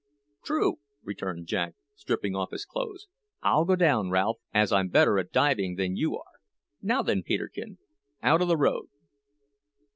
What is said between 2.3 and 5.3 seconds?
off his clothes. "I'll go down, Ralph, as I'm better